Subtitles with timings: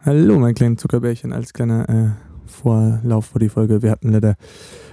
[0.00, 3.82] Hallo, mein kleines Zuckerbärchen, als kleiner äh, Vorlauf vor die Folge.
[3.82, 4.36] Wir hatten leider,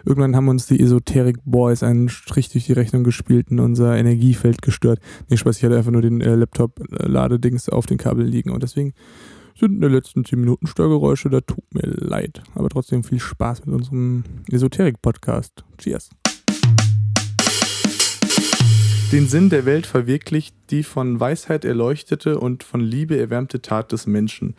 [0.04, 4.64] irgendwann haben uns die Esoterik Boys einen Strich durch die Rechnung gespielt und unser Energiefeld
[4.64, 5.00] gestört.
[5.30, 8.94] Nee, Spaß, ich hatte einfach nur den äh, Laptop-Ladedings auf den Kabel liegen und deswegen
[9.56, 12.42] sind in den letzten 10 Minuten Störgeräusche, da tut mir leid.
[12.56, 15.66] Aber trotzdem viel Spaß mit unserem Esoterik-Podcast.
[15.78, 16.10] Cheers.
[19.12, 24.08] Den Sinn der Welt verwirklicht die von Weisheit erleuchtete und von Liebe erwärmte Tat des
[24.08, 24.56] Menschen.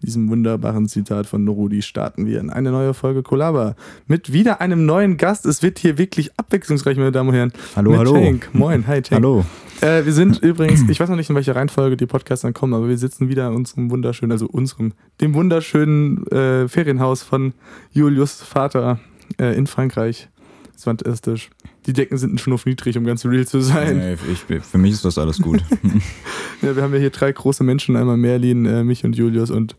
[0.00, 4.60] Mit diesem wunderbaren Zitat von Rudi starten wir in eine neue Folge Kolaba mit wieder
[4.62, 5.44] einem neuen Gast.
[5.44, 7.52] Es wird hier wirklich abwechslungsreich, meine Damen und Herren.
[7.76, 8.12] Hallo, mit hallo.
[8.14, 8.48] Tank.
[8.54, 9.22] Moin, hi Tank.
[9.22, 9.44] Hallo.
[9.82, 12.72] Äh, wir sind übrigens, ich weiß noch nicht, in welcher Reihenfolge die Podcasts dann kommen,
[12.72, 17.52] aber wir sitzen wieder in unserem wunderschönen, also unserem, dem wunderschönen äh, Ferienhaus von
[17.92, 18.98] Julius Vater
[19.38, 20.28] äh, in Frankreich.
[20.74, 21.50] Es war fantastisch.
[21.90, 23.98] Die Decken sind schon auf niedrig, um ganz real zu sein.
[23.98, 25.60] Nee, ich, für mich ist das alles gut.
[26.62, 29.76] Ja, wir haben ja hier drei große Menschen, einmal Merlin, äh, mich und Julius und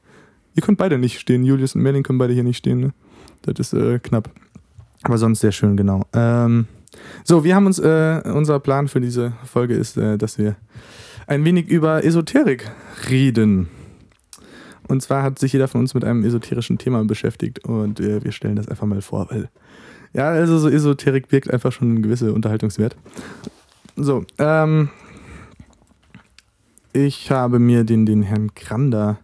[0.56, 1.44] ihr könnt beide nicht stehen.
[1.44, 2.80] Julius und Merlin können beide hier nicht stehen.
[2.80, 2.94] Ne?
[3.44, 4.32] Das ist äh, knapp.
[5.04, 6.08] Aber sonst sehr schön, genau.
[6.12, 6.66] Ähm,
[7.24, 10.56] so, wir haben uns, äh, unser Plan für diese Folge ist, äh, dass wir
[11.28, 12.72] ein wenig über Esoterik
[13.08, 13.70] reden.
[14.88, 18.32] Und zwar hat sich jeder von uns mit einem esoterischen Thema beschäftigt und äh, wir
[18.32, 19.50] stellen das einfach mal vor, weil
[20.14, 22.96] ja, also so Esoterik birgt einfach schon einen gewissen Unterhaltungswert.
[23.96, 24.90] So, ähm,
[26.94, 29.20] ich habe mir den, den Herrn Grander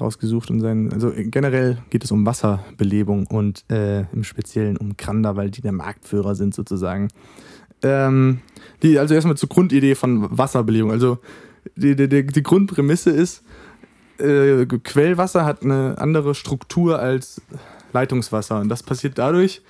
[0.00, 5.36] rausgesucht und sein, also generell geht es um Wasserbelebung und äh, im Speziellen um Grander,
[5.36, 7.08] weil die der Marktführer sind sozusagen.
[7.82, 8.40] Ähm,
[8.82, 10.90] die, also erstmal zur Grundidee von Wasserbelebung.
[10.90, 11.18] Also
[11.76, 13.42] die, die, die, die Grundprämisse ist,
[14.18, 17.42] äh, Quellwasser hat eine andere Struktur als
[17.92, 18.60] Leitungswasser.
[18.60, 19.62] Und das passiert dadurch,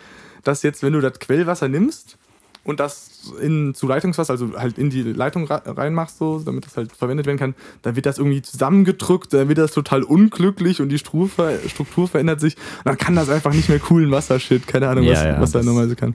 [0.44, 2.18] dass jetzt, wenn du das Quellwasser nimmst
[2.64, 6.92] und das in, zu Leitungswasser, also halt in die Leitung reinmachst, so, damit das halt
[6.92, 10.98] verwendet werden kann, dann wird das irgendwie zusammengedrückt, dann wird das total unglücklich und die
[10.98, 12.56] Struktur, Struktur verändert sich.
[12.78, 15.52] Und dann kann das einfach nicht mehr coolen Wassershit, keine Ahnung, was, Ja, ja, was
[15.52, 16.14] da normalerweise kann.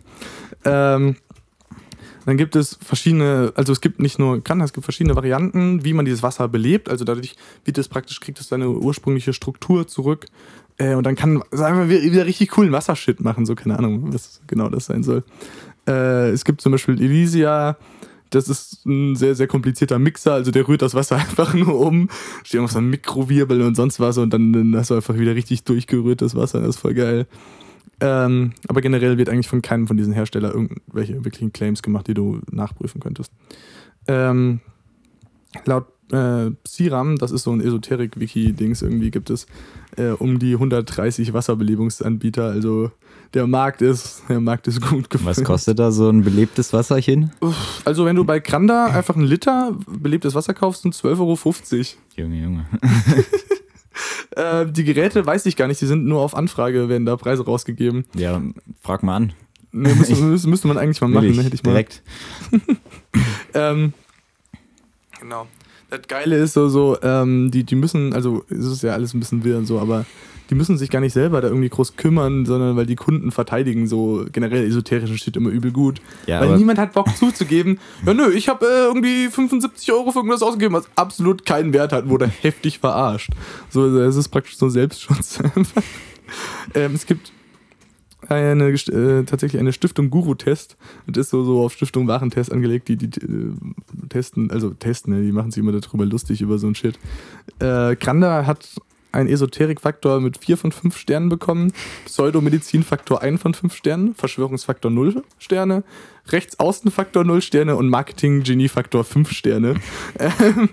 [0.66, 1.16] Ähm,
[2.28, 5.94] dann gibt es verschiedene, also es gibt nicht nur Kann, es gibt verschiedene Varianten, wie
[5.94, 6.90] man dieses Wasser belebt.
[6.90, 10.26] Also dadurch wird es praktisch, kriegt es seine ursprüngliche Struktur zurück.
[10.78, 14.42] Äh, und dann kann es einfach wieder, richtig coolen Wassershit machen, so keine Ahnung, was
[14.48, 15.24] genau das sein soll.
[15.88, 17.78] Äh, es gibt zum Beispiel Elysia,
[18.30, 22.10] das ist ein sehr, sehr komplizierter Mixer, also der rührt das Wasser einfach nur um,
[22.44, 25.36] steht auf so einem Mikrowirbel und sonst was und dann, dann hast du einfach wieder
[25.36, 27.28] richtig durchgerührtes Wasser, das ist voll geil.
[28.00, 32.14] Ähm, aber generell wird eigentlich von keinem von diesen Herstellern irgendwelche wirklichen Claims gemacht, die
[32.14, 33.32] du nachprüfen könntest.
[34.08, 34.60] Ähm,
[35.66, 39.48] laut äh, Psiram, das ist so ein Esoterik-Wiki-Dings, irgendwie gibt es
[39.98, 42.46] äh, um die 130 Wasserbelebungsanbieter.
[42.46, 42.92] Also
[43.34, 45.38] der Markt ist, der Markt ist gut gefüllt.
[45.38, 47.32] Was kostet da so ein belebtes Wasserchen?
[47.86, 51.38] Also wenn du bei Granda einfach einen Liter belebtes Wasser kaufst, sind 12,50 Euro.
[52.16, 52.66] Junge, Junge.
[54.36, 57.44] Äh, die Geräte weiß ich gar nicht, die sind nur auf Anfrage, werden da Preise
[57.44, 58.06] rausgegeben.
[58.14, 58.40] Ja,
[58.84, 59.34] frag mal an.
[59.72, 61.42] Nee, müsste, müsste, müsste man eigentlich mal machen, ne?
[61.42, 61.72] hätte ich mal.
[61.72, 62.04] direkt.
[63.54, 63.94] Ähm,
[65.20, 65.48] genau.
[65.90, 69.20] Das Geile ist so, so ähm, die, die müssen, also es ist ja alles ein
[69.20, 70.06] bisschen wirr und so, aber
[70.50, 73.88] die müssen sich gar nicht selber da irgendwie groß kümmern, sondern weil die Kunden verteidigen
[73.88, 76.02] so generell esoterischen steht immer übel gut.
[76.26, 80.20] Ja, weil niemand hat Bock zuzugeben, ja nö, ich habe äh, irgendwie 75 Euro für
[80.20, 83.32] irgendwas ausgegeben, was absolut keinen Wert hat, wurde heftig verarscht.
[83.70, 85.40] So, also es ist praktisch so Selbstschutz.
[86.74, 87.32] ähm, es gibt
[88.28, 92.88] eine, Gest- äh, tatsächlich eine Stiftung Guru-Test und ist so, so auf Stiftung Warentest angelegt,
[92.88, 93.52] die, die äh,
[94.10, 96.98] testen, also testen, ne, die machen sich immer darüber lustig über so ein Shit.
[97.60, 98.68] Äh, Granda hat
[99.12, 101.74] einen Esoterik-Faktor mit 4 von 5 Sternen bekommen,
[102.06, 105.84] Pseudomedizin-Faktor 1 von 5 Sternen, Verschwörungsfaktor 0 Sterne,
[106.30, 109.76] Rechtsaußenfaktor 0 Sterne und Marketing-Genie-Faktor 5 Sterne.
[110.20, 110.70] Ähm,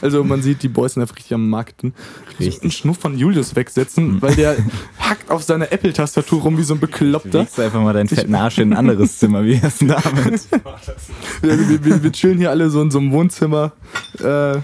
[0.00, 1.92] also man sieht, die Boys sind einfach richtig am Markten.
[2.38, 4.56] Ich muss einen Schnuff von Julius wegsetzen, weil der
[4.98, 7.46] hackt auf seiner Apple-Tastatur rum wie so ein Bekloppter.
[7.56, 9.44] Du einfach mal deinen fetten Arsch in ein anderes Zimmer.
[9.44, 10.46] Wie ist denn damit?
[11.42, 13.72] Wir, wir, wir, wir chillen hier alle so in so einem Wohnzimmer.
[14.20, 14.58] Äh,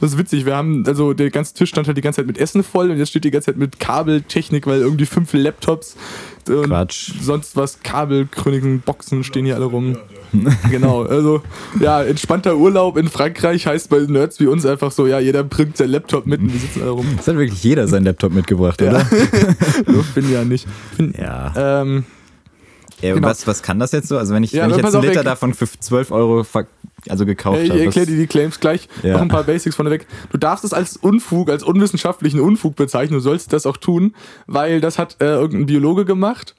[0.00, 2.38] das ist witzig, wir haben, also der ganze Tisch stand halt die ganze Zeit mit
[2.38, 5.96] Essen voll und jetzt steht die ganze Zeit mit Kabeltechnik, weil irgendwie fünf Laptops
[6.48, 7.12] und Quatsch.
[7.20, 9.96] sonst was, Kabelchroniken, Boxen stehen hier alle rum.
[10.70, 11.42] genau, also
[11.78, 15.76] ja, entspannter Urlaub in Frankreich heißt bei Nerds wie uns einfach so, ja, jeder bringt
[15.76, 17.06] sein Laptop mit und wir sitzen alle rum.
[17.16, 18.90] Das hat wirklich jeder seinen Laptop mitgebracht, Ja.
[18.90, 19.06] oder?
[19.86, 20.66] Nur Finn ja nicht.
[20.96, 21.82] Finn, Ja.
[21.82, 22.04] ähm,
[23.00, 23.28] ja genau.
[23.28, 24.16] was, was kann das jetzt so?
[24.16, 26.66] Also wenn ich, Ja, wenn ich jetzt einen Liter davon für 12 Euro ver
[27.08, 27.82] also gekauft Ich habe.
[27.84, 28.88] erkläre dir die Claims gleich.
[29.02, 29.14] Ja.
[29.14, 30.06] Noch ein paar Basics vorneweg.
[30.30, 33.14] Du darfst es als Unfug, als unwissenschaftlichen Unfug bezeichnen.
[33.14, 34.14] Du sollst das auch tun,
[34.46, 36.54] weil das hat äh, irgendein Biologe gemacht.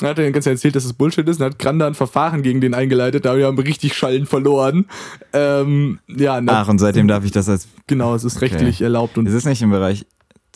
[0.00, 2.60] Er hat den ganzen erzählt, dass es Bullshit ist und hat Granda ein Verfahren gegen
[2.60, 3.24] den eingeleitet.
[3.24, 4.86] Da haben wir richtig Schallen verloren.
[5.32, 7.66] Ähm, ja, na, Ach, und seitdem darf ich das als.
[7.88, 9.18] genau, es ist rechtlich erlaubt.
[9.18, 10.06] Und Ist es nicht im Bereich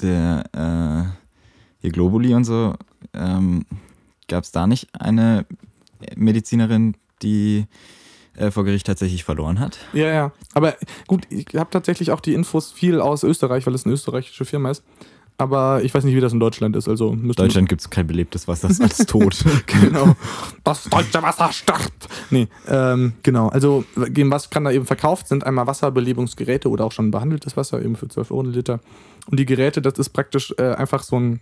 [0.00, 1.10] der äh,
[1.80, 2.74] hier Globuli und so,
[3.14, 3.64] ähm,
[4.28, 5.44] gab es da nicht eine
[6.16, 7.66] Medizinerin, die
[8.37, 9.79] äh, vor Gericht tatsächlich verloren hat?
[9.93, 10.32] Ja, ja.
[10.55, 10.76] Aber
[11.06, 14.70] gut, ich habe tatsächlich auch die Infos viel aus Österreich, weil es eine österreichische Firma
[14.70, 14.82] ist.
[15.38, 16.88] Aber ich weiß nicht, wie das in Deutschland ist.
[16.88, 19.44] Also in Deutschland gibt es kein belebtes Wasser, das ist alles tot.
[19.67, 20.14] genau.
[20.62, 22.08] Das deutsche Wasser stirbt.
[22.31, 23.49] Nee, ähm, genau.
[23.49, 25.29] Also, was kann da eben verkauft?
[25.29, 28.81] Sind einmal Wasserbelebungsgeräte oder auch schon behandeltes Wasser, eben für 12 Euro Liter.
[29.26, 31.40] Und die Geräte, das ist praktisch äh, einfach so ein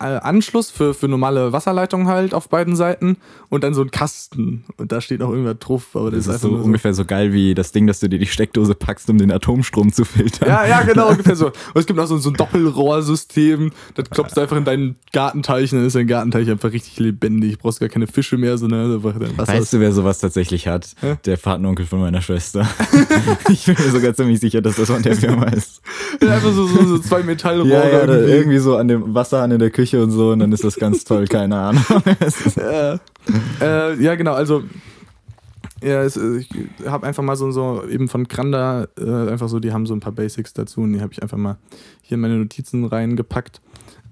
[0.00, 3.18] Anschluss für, für normale Wasserleitungen halt auf beiden Seiten
[3.48, 4.64] und dann so ein Kasten.
[4.76, 5.88] Und da steht auch irgendwer drauf.
[5.94, 8.18] Aber das, das ist, ist so ungefähr so geil wie das Ding, dass du dir
[8.18, 10.48] die Steckdose packst, um den Atomstrom zu filtern.
[10.48, 11.46] Ja, ja, genau, ungefähr so.
[11.46, 13.72] Und es gibt auch so, so ein Doppelrohrsystem.
[13.94, 17.52] Das klopfst du einfach in deinen Gartenteich und dann ist dein Gartenteich einfach richtig lebendig.
[17.52, 19.52] Du brauchst gar keine Fische mehr, sondern einfach dein Wasser.
[19.52, 20.94] Weißt du, wer sowas tatsächlich hat?
[21.00, 21.16] Hä?
[21.26, 22.66] Der Patenonkel von meiner Schwester.
[23.48, 25.82] ich bin mir sogar ziemlich sicher, dass das von der Firma ist.
[26.22, 27.68] Ja, einfach so, so, so zwei Metallrohre.
[27.68, 28.32] Ja, ja, irgendwie.
[28.32, 30.76] irgendwie so an dem Wasserhahn in der Küche Küche und so und dann ist das
[30.76, 31.84] ganz toll, keine Ahnung.
[32.56, 33.00] ja.
[33.60, 34.62] Äh, ja, genau, also
[35.82, 36.48] ja, es, ich
[36.86, 40.00] habe einfach mal so, so eben von Granda äh, einfach so, die haben so ein
[40.00, 41.56] paar Basics dazu und die habe ich einfach mal
[42.02, 43.60] hier in meine Notizen reingepackt.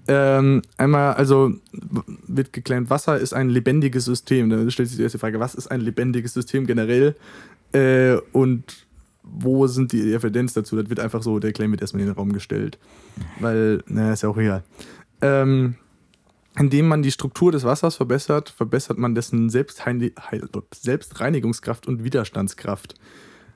[0.07, 1.51] Ähm, einmal, also
[2.27, 4.49] wird geklärt, Wasser ist ein lebendiges System.
[4.49, 7.15] Da stellt sich die erste Frage, was ist ein lebendiges System generell?
[7.71, 8.87] Äh, und
[9.21, 10.75] wo sind die Evidenz dazu?
[10.75, 12.79] Das wird einfach so, der Claim wird erstmal in den Raum gestellt.
[13.39, 14.63] Weil, naja, ist ja auch egal.
[15.21, 15.75] Ähm,
[16.57, 22.95] indem man die Struktur des Wassers verbessert, verbessert man dessen Selbstreinigungskraft und Widerstandskraft.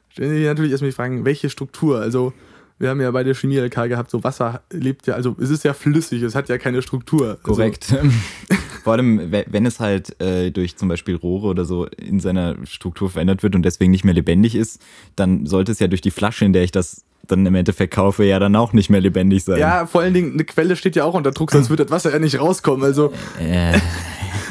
[0.09, 1.99] Stellen Sie sich natürlich erstmal die Frage, welche Struktur?
[1.99, 2.33] Also,
[2.79, 5.63] wir haben ja bei der Chemie LK gehabt, so Wasser lebt ja, also es ist
[5.63, 7.29] ja flüssig, es hat ja keine Struktur.
[7.29, 7.91] Also Korrekt.
[7.91, 8.09] Also,
[8.83, 13.09] Vor allem, wenn es halt äh, durch zum Beispiel Rohre oder so in seiner Struktur
[13.09, 14.81] verändert wird und deswegen nicht mehr lebendig ist,
[15.15, 18.25] dann sollte es ja durch die Flasche, in der ich das dann im Endeffekt kaufe,
[18.25, 19.57] ja dann auch nicht mehr lebendig sein.
[19.57, 22.11] Ja, vor allen Dingen, eine Quelle steht ja auch unter Druck, sonst wird das Wasser
[22.11, 22.83] ja nicht rauskommen.
[22.83, 23.79] Also, äh.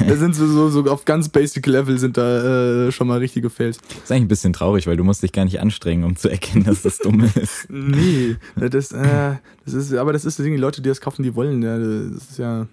[0.07, 3.51] da sind so, so, so, auf ganz basic Level sind da äh, schon mal richtige
[3.51, 3.77] Fails.
[3.77, 6.29] Das ist eigentlich ein bisschen traurig, weil du musst dich gar nicht anstrengen, um zu
[6.29, 7.69] erkennen, dass das dumm ist.
[7.69, 9.35] nee, das, äh,
[9.65, 11.77] das ist, aber das ist das Ding, die Leute, die das kaufen, die wollen, ja,
[11.77, 12.67] das ist ja,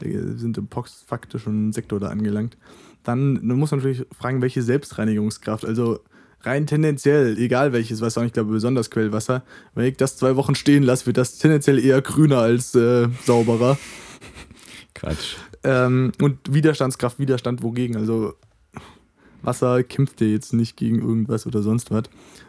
[0.00, 2.56] sind im Pox faktisch schon Sektor da angelangt.
[3.04, 6.00] Dann, dann muss man natürlich fragen, welche Selbstreinigungskraft, also
[6.42, 9.42] rein tendenziell, egal welches Wasser, und ich glaube besonders Quellwasser,
[9.74, 13.78] wenn ich das zwei Wochen stehen lasse, wird das tendenziell eher grüner als äh, sauberer.
[14.94, 15.36] Quatsch.
[15.62, 17.96] Ähm, und Widerstandskraft, Widerstand wogegen?
[17.96, 18.34] Also
[19.42, 22.04] Wasser kämpft ja jetzt nicht gegen irgendwas oder sonst was.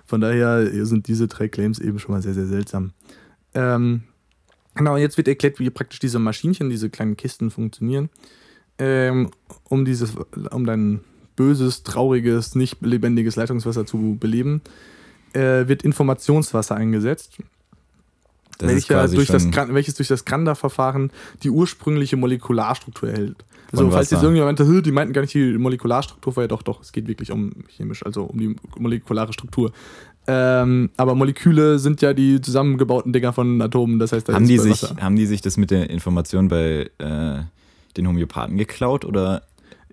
[0.05, 2.91] Von daher sind diese drei Claims eben schon mal sehr, sehr seltsam.
[3.53, 4.03] Ähm,
[4.75, 8.09] genau, jetzt wird erklärt, wie praktisch diese Maschinchen, diese kleinen Kisten funktionieren,
[8.77, 9.31] ähm,
[9.69, 10.15] um, dieses,
[10.51, 11.01] um dein
[11.35, 14.61] böses, trauriges, nicht lebendiges Leitungswasser zu beleben,
[15.33, 17.37] äh, wird Informationswasser eingesetzt.
[18.59, 21.11] Welcher durch das, welches durch das Granda-Verfahren
[21.41, 23.43] die ursprüngliche Molekularstruktur erhält.
[23.71, 26.81] Also, falls jetzt irgendjemand meinte, die meinten gar nicht die Molekularstruktur, war ja doch, doch,
[26.81, 29.71] es geht wirklich um chemisch, also um die molekulare Struktur.
[30.27, 34.59] Ähm, aber Moleküle sind ja die zusammengebauten Dinger von Atomen, das heißt, da haben, die
[34.59, 37.39] sich, haben die sich das mit der Information bei äh,
[37.97, 39.41] den Homöopathen geklaut oder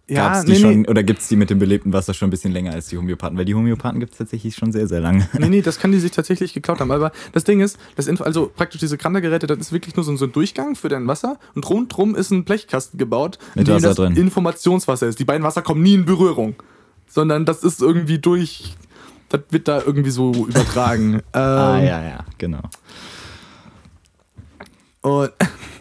[0.08, 0.88] ja, Gab's die nee, schon, nee.
[0.88, 3.37] Oder gibt es die mit dem belebten Wasser schon ein bisschen länger als die Homöopathen?
[3.37, 5.28] Weil die Homöopathen gibt es tatsächlich schon sehr, sehr lange.
[5.38, 6.90] Nee, nee, das kann die sich tatsächlich geklaut haben.
[6.90, 10.32] Aber das Ding ist, das also praktisch diese Krandergeräte, das ist wirklich nur so ein
[10.32, 14.16] Durchgang für dein Wasser und rundherum ist ein Blechkasten gebaut, mit in dem das drin.
[14.16, 15.18] Informationswasser ist.
[15.18, 16.54] Die beiden Wasser kommen nie in Berührung,
[17.06, 18.76] sondern das ist irgendwie durch,
[19.28, 21.14] das wird da irgendwie so übertragen.
[21.35, 22.62] ähm, ah, ja, ja, genau.
[25.02, 25.33] Und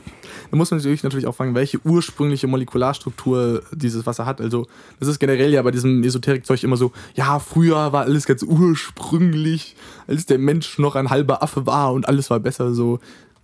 [0.51, 4.41] da muss man sich natürlich auch fragen, welche ursprüngliche Molekularstruktur dieses Wasser hat.
[4.41, 4.67] Also,
[4.99, 9.75] das ist generell ja bei diesem Esoterikzeug immer so, ja, früher war alles ganz ursprünglich,
[10.07, 12.99] als der Mensch noch ein halber Affe war und alles war besser so.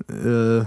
[0.10, 0.64] Äh,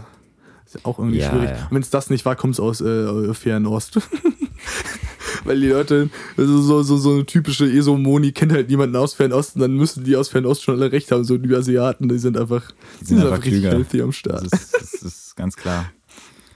[0.67, 1.51] ist ja auch irgendwie ja, schwierig.
[1.51, 1.69] Ja.
[1.71, 4.01] Wenn es das nicht war, kommt es aus äh, Fernost.
[5.45, 9.55] Weil die Leute, also so, so, so eine typische Esomoni kennt halt niemanden aus Fernost
[9.55, 11.23] und dann müssen die aus Fernost schon alle recht haben.
[11.23, 14.47] So die Asiaten, die sind einfach, die sind, sind einfach, einfach richtig healthy am Start.
[14.51, 15.87] Das ist, das ist ganz klar.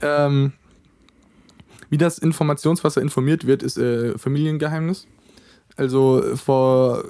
[0.01, 0.53] Ähm,
[1.91, 5.07] wie das Informationswasser informiert wird, ist äh, Familiengeheimnis.
[5.77, 7.05] Also vor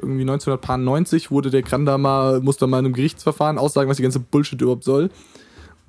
[0.00, 4.20] irgendwie 1990 wurde der Granda mal, musste mal in einem Gerichtsverfahren aussagen, was die ganze
[4.20, 5.10] Bullshit überhaupt soll.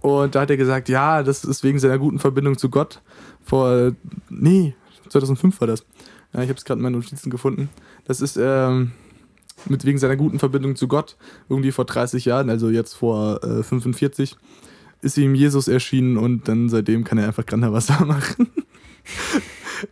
[0.01, 3.01] Und da hat er gesagt, ja, das ist wegen seiner guten Verbindung zu Gott.
[3.43, 3.93] Vor,
[4.29, 4.75] nee,
[5.09, 5.85] 2005 war das.
[6.33, 7.69] Ja, ich habe es gerade in meinen Notizen gefunden.
[8.05, 8.91] Das ist ähm,
[9.69, 11.15] mit wegen seiner guten Verbindung zu Gott,
[11.47, 14.35] irgendwie vor 30 Jahren, also jetzt vor äh, 45
[15.03, 18.47] ist ihm Jesus erschienen und dann seitdem kann er einfach Granderwasser machen.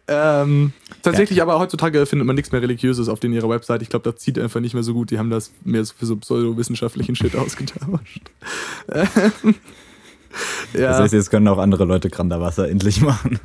[0.07, 3.81] ähm, tatsächlich aber heutzutage findet man nichts mehr Religiöses auf den ihrer Website.
[3.81, 5.11] Ich glaube, das zieht einfach nicht mehr so gut.
[5.11, 8.31] Die haben das mehr für so pseudowissenschaftlichen Shit ausgetauscht.
[8.89, 9.05] Ähm,
[10.73, 10.89] ja.
[10.89, 13.39] Das heißt, jetzt können auch andere Leute Granderwasser endlich machen.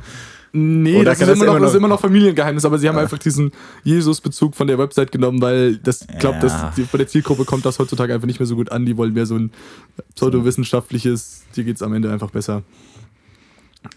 [0.58, 3.02] Nee, das ist, immer noch, das ist immer noch Familiengeheimnis, aber sie haben ja.
[3.02, 3.52] einfach diesen
[3.84, 6.72] Jesus-Bezug von der Website genommen, weil das, ich glaube, ja.
[6.90, 8.86] bei der Zielgruppe kommt das heutzutage einfach nicht mehr so gut an.
[8.86, 9.50] Die wollen mehr so ein
[10.14, 12.62] pseudowissenschaftliches, dir geht es am Ende einfach besser.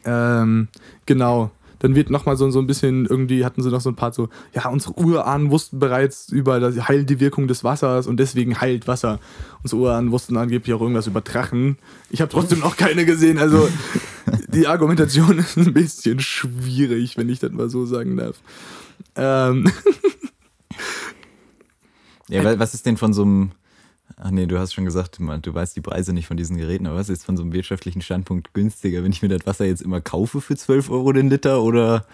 [0.04, 0.68] Ähm,
[1.06, 4.14] genau dann wird nochmal so, so ein bisschen, irgendwie hatten sie noch so ein paar
[4.14, 8.88] so, ja, unsere Urahnen wussten bereits über das heilende Wirkung des Wassers und deswegen heilt
[8.88, 9.20] Wasser.
[9.64, 11.78] Unsere Urahnen wussten angeblich auch irgendwas über Drachen.
[12.10, 13.68] Ich habe trotzdem noch keine gesehen, also
[14.54, 18.42] die Argumentation ist ein bisschen schwierig, wenn ich das mal so sagen darf.
[19.16, 19.72] Ähm.
[22.30, 23.52] ja, was ist denn von so einem
[24.22, 26.98] Ach nee, du hast schon gesagt, du weißt die Preise nicht von diesen Geräten, aber
[26.98, 30.02] was ist von so einem wirtschaftlichen Standpunkt günstiger, wenn ich mir das Wasser jetzt immer
[30.02, 32.06] kaufe für 12 Euro den Liter oder?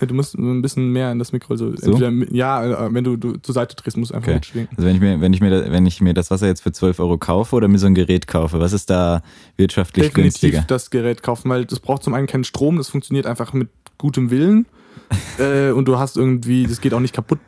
[0.00, 1.54] Du musst ein bisschen mehr in das Mikro.
[1.54, 1.92] Also so?
[1.92, 4.36] Entweder, ja, äh, wenn du, du zur Seite drehst, musst du einfach okay.
[4.36, 4.68] mitschwingen.
[4.76, 7.00] Also wenn ich, mir, wenn, ich mir, wenn ich mir das Wasser jetzt für 12
[7.00, 9.22] Euro kaufe oder mir so ein Gerät kaufe, was ist da
[9.56, 10.64] wirtschaftlich Definitiv günstiger?
[10.66, 14.30] das Gerät kaufen, weil das braucht zum einen keinen Strom, das funktioniert einfach mit gutem
[14.30, 14.66] Willen.
[15.38, 17.38] äh, und du hast irgendwie, das geht auch nicht kaputt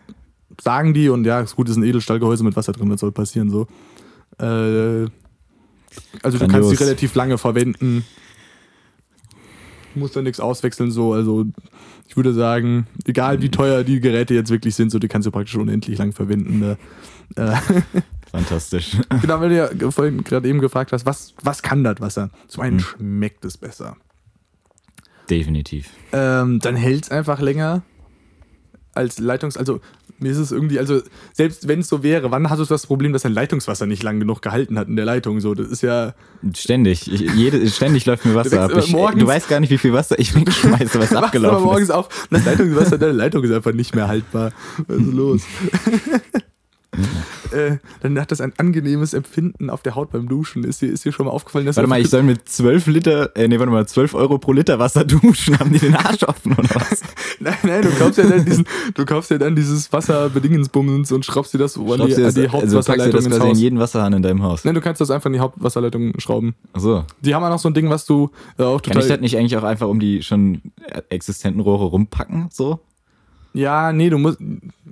[0.60, 3.50] sagen die und ja, ist gut, ist ein Edelstahlgehäuse mit Wasser drin, das soll passieren
[3.50, 3.66] so.
[4.38, 4.44] Äh,
[6.22, 6.40] also Grandios.
[6.40, 8.04] du kannst die relativ lange verwenden.
[9.98, 11.44] Du musst da nichts auswechseln so, also
[12.06, 15.32] ich würde sagen, egal wie teuer die Geräte jetzt wirklich sind, so die kannst du
[15.32, 16.60] praktisch unendlich lang verwenden.
[16.60, 16.78] Ne?
[17.34, 17.56] Äh,
[18.30, 18.96] Fantastisch.
[19.20, 22.30] Genau, weil du ja vorhin gerade eben gefragt hast, was, was kann das Wasser?
[22.46, 22.84] Zum einen hm.
[22.84, 23.96] schmeckt es besser.
[25.28, 25.90] Definitiv.
[26.12, 27.82] Ähm, dann hält es einfach länger
[28.98, 29.80] als Leitungs-, also
[30.18, 31.00] mir ist es irgendwie, also
[31.32, 34.18] selbst wenn es so wäre, wann hast du das Problem, dass dein Leitungswasser nicht lang
[34.18, 35.40] genug gehalten hat in der Leitung?
[35.40, 36.14] So, das ist ja.
[36.54, 37.10] Ständig.
[37.10, 38.72] Ich, jede, ständig läuft mir Wasser ab.
[38.76, 42.26] Ich, du weißt gar nicht, wie viel Wasser ich wegschmeiße, was abgelaufen aber morgens auf,
[42.30, 44.52] das Leitungswasser der Leitung ist einfach nicht mehr haltbar.
[44.86, 45.42] Was ist los?
[47.52, 50.64] äh, dann hat das ein angenehmes Empfinden auf der Haut beim Duschen.
[50.64, 53.36] Ist dir, ist dir schon mal aufgefallen, dass Warte mal, ich soll mit 12 Liter,
[53.36, 55.58] äh, nee, warte mal, 12 Euro pro Liter Wasser duschen.
[55.58, 57.02] Haben die den Arsch offen oder was?
[57.40, 61.54] nein, nein, du kaufst ja dann diesen, du kaufst ja dann dieses Wasserbedingensbummens und schraubst
[61.54, 64.42] dir das an die, an die Hauptwasserleitung also das quasi in jeden Wasserhahn in deinem
[64.42, 64.64] Haus.
[64.64, 66.54] Nein, du kannst das einfach in die Hauptwasserleitung schrauben.
[66.72, 67.04] Ach so.
[67.20, 68.94] Die haben auch noch so ein Ding, was du äh, auch total.
[68.94, 70.60] Kann ich das nicht eigentlich auch einfach um die schon
[71.08, 72.80] existenten Rohre rumpacken, so?
[73.54, 74.38] Ja, nee, du musst,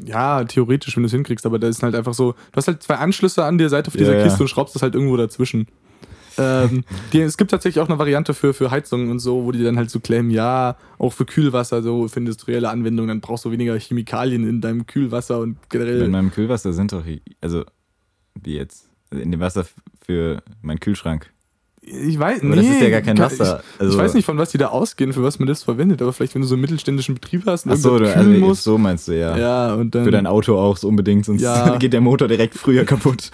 [0.05, 2.83] ja, theoretisch, wenn du es hinkriegst, aber da ist halt einfach so, du hast halt
[2.83, 4.43] zwei Anschlüsse an der Seite auf dieser ja, Kiste ja.
[4.43, 5.67] und schraubst das halt irgendwo dazwischen.
[6.39, 9.63] ähm, die, es gibt tatsächlich auch eine Variante für, für Heizungen und so, wo die
[9.63, 13.51] dann halt so claimen, ja, auch für Kühlwasser, so für industrielle Anwendungen, dann brauchst du
[13.51, 16.03] weniger Chemikalien in deinem Kühlwasser und generell.
[16.03, 17.05] In meinem Kühlwasser sind doch,
[17.41, 17.65] also,
[18.35, 18.91] wie jetzt?
[19.11, 19.65] In dem Wasser
[20.05, 21.31] für meinen Kühlschrank.
[21.89, 22.59] Ich weiß nicht.
[22.59, 23.63] das ist ja gar kein Wasser.
[23.75, 26.03] Ich, also ich, weiß nicht, von was die da ausgehen, für was man das verwendet,
[26.03, 28.65] aber vielleicht, wenn du so einen mittelständischen Betrieb hast und Ach so, du, also musst.
[28.65, 29.37] so meinst du, ja.
[29.37, 30.05] Ja, und dann.
[30.05, 31.77] Für dein Auto auch so unbedingt, sonst ja.
[31.79, 33.31] geht der Motor direkt früher kaputt.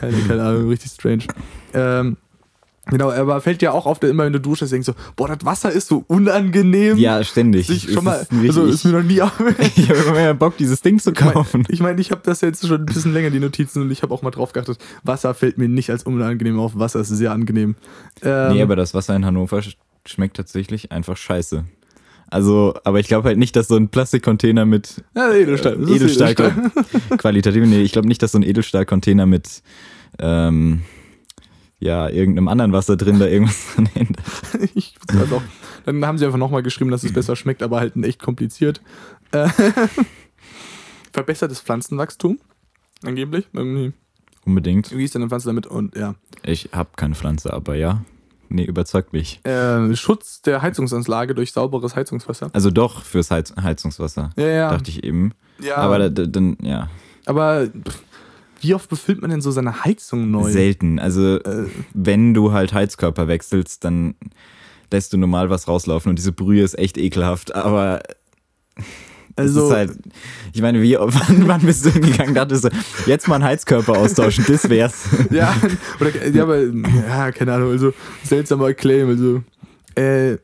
[0.00, 1.24] keine, keine Ahnung, richtig strange.
[1.74, 2.16] Ähm,
[2.88, 5.72] Genau, aber fällt dir auch auf, immer wenn du duschst, denkst du, boah, das Wasser
[5.72, 6.96] ist so unangenehm.
[6.96, 7.68] Ja, ständig.
[7.68, 9.14] Ich schon mal, also ist mir noch nie
[9.76, 11.64] Ich habe immer mehr Bock, dieses Ding zu kaufen.
[11.68, 13.90] Ich meine, ich, mein, ich habe das jetzt schon ein bisschen länger, die Notizen, und
[13.90, 16.78] ich habe auch mal drauf geachtet, Wasser fällt mir nicht als unangenehm auf.
[16.78, 17.74] Wasser ist sehr angenehm.
[18.22, 19.62] Ähm, nee, aber das Wasser in Hannover
[20.04, 21.64] schmeckt tatsächlich einfach scheiße.
[22.28, 26.30] Also, aber ich glaube halt nicht, dass so ein Plastikcontainer mit ja, Edelstahl, äh, Edelstahl,
[26.30, 26.70] Edelstahl.
[27.18, 29.62] qualitativ, nee, ich glaube nicht, dass so ein Edelstahlcontainer mit
[30.18, 30.82] ähm,
[31.78, 34.24] ja, irgendeinem anderen Wasser drin da irgendwas dran ändert.
[34.74, 34.94] ich
[35.32, 35.42] auch.
[35.84, 38.80] Dann haben sie einfach nochmal geschrieben, dass es besser schmeckt, aber halt echt kompliziert.
[39.32, 39.48] Äh,
[41.12, 42.38] verbessertes Pflanzenwachstum,
[43.04, 43.46] angeblich.
[43.52, 43.92] Irgendwie.
[44.44, 44.96] Unbedingt.
[44.96, 45.66] Wie ist denn eine Pflanze damit?
[45.66, 46.14] Und ja.
[46.42, 48.04] Ich habe keine Pflanze, aber ja.
[48.48, 49.44] Nee, überzeugt mich.
[49.44, 52.50] Äh, Schutz der Heizungsanlage durch sauberes Heizungswasser.
[52.52, 54.30] Also doch fürs Heiz Heizungswasser.
[54.36, 54.70] Ja, ja.
[54.70, 55.32] Dachte ich eben.
[55.60, 55.76] Ja.
[55.78, 56.88] Aber dann, ja.
[57.26, 58.02] Aber pff,
[58.60, 60.50] wie oft befüllt man denn so seine Heizung neu?
[60.50, 60.98] Selten.
[60.98, 61.66] Also, äh.
[61.94, 64.14] wenn du halt Heizkörper wechselst, dann
[64.92, 68.02] lässt du normal was rauslaufen und diese Brühe ist echt ekelhaft, aber.
[69.38, 69.92] Also, halt,
[70.54, 72.70] ich meine, wie, wann, wann bist du hingegangen, dachtest du,
[73.06, 75.08] jetzt mal einen Heizkörper austauschen, das wär's.
[75.30, 75.54] ja,
[76.00, 77.92] oder, ja, aber, ja, keine Ahnung, also,
[78.24, 79.42] seltsamer Claim, also,
[79.94, 80.38] äh,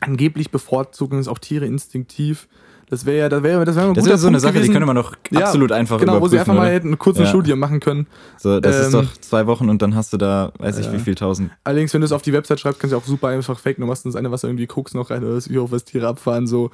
[0.00, 2.48] angeblich bevorzugen es auch Tiere instinktiv
[2.88, 4.66] das wäre ja, das wäre das wär das so eine Sache, gewesen.
[4.66, 6.62] die könnte man doch absolut ja, einfach Genau, wo sie einfach oder?
[6.62, 7.28] mal hätten eine kurze ja.
[7.28, 8.06] Studie machen können.
[8.38, 11.00] So, das ähm, ist doch zwei Wochen und dann hast du da, weiß ich, wie
[11.00, 11.50] viel tausend.
[11.64, 13.86] Allerdings, wenn du es auf die Website schreibst, kannst du auch super einfach fake, du
[13.86, 16.70] machst ins eine Wasser irgendwie Koks noch rein oder wie hoch was Tiere abfahren, so.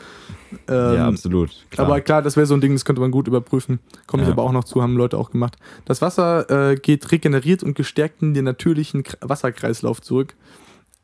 [0.68, 1.50] Ähm, ja, absolut.
[1.70, 1.86] Klar.
[1.86, 3.78] Aber klar, das wäre so ein Ding, das könnte man gut überprüfen.
[4.06, 5.56] Komme ich aber auch noch zu, haben Leute auch gemacht.
[5.86, 10.34] Das Wasser äh, geht regeneriert und gestärkt in den natürlichen Wasserkreislauf zurück.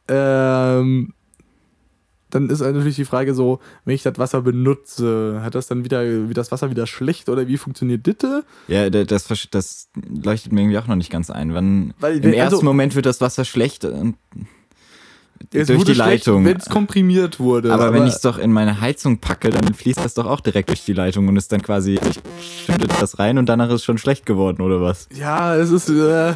[0.09, 1.13] Ähm,
[2.31, 5.85] dann ist halt natürlich die Frage so, wenn ich das Wasser benutze, hat das dann
[5.85, 8.45] wieder, wie das Wasser wieder schlecht oder wie funktioniert Ditte?
[8.69, 9.89] Ja, da- das, das
[10.25, 11.55] leuchtet mir irgendwie auch noch nicht ganz ein.
[11.55, 14.17] Wann, Weil, Im wenn- ersten also- Moment wird das Wasser schlecht und
[15.53, 16.45] Es durch die Leitung.
[16.45, 17.73] Wenn es komprimiert wurde.
[17.73, 20.69] aber, wenn ich es doch in meine Heizung packe, dann fließt das doch auch direkt
[20.69, 22.21] durch die Leitung und ist dann quasi, ich
[22.67, 25.09] schüttet das rein und danach ist schon schlecht geworden oder was?
[25.15, 26.35] Ja, es ist, äh,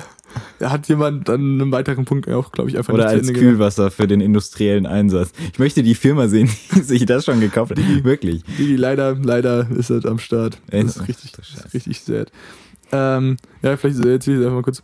[0.60, 3.32] hat jemand an einem weiteren Punkt auch, glaube ich, einfach Oder als.
[3.32, 5.32] Kühlwasser für den industriellen Einsatz.
[5.52, 8.04] Ich möchte die Firma sehen, die sich das schon gekauft hat.
[8.04, 8.42] Wirklich.
[8.58, 10.58] Die, die leider, leider ist das am Start.
[10.70, 12.30] Das ist richtig, das ist richtig sad.
[12.92, 14.82] Ähm, ja, vielleicht erzähle ich einfach mal kurz.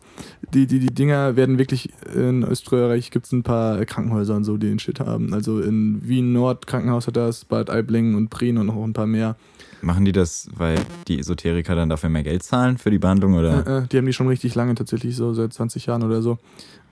[0.55, 4.57] Die, die, die Dinger werden wirklich, in Österreich gibt es ein paar Krankenhäuser und so,
[4.57, 5.35] die den Shit haben.
[5.35, 9.07] Also in Wien Nord Krankenhaus hat das, Bad Aiblingen und Prien und noch ein paar
[9.07, 9.37] mehr.
[9.83, 13.67] Machen die das, weil die Esoteriker dann dafür mehr Geld zahlen für die Behandlung oder?
[13.67, 16.39] Äh, äh, die haben die schon richtig lange, tatsächlich so seit 20 Jahren oder so.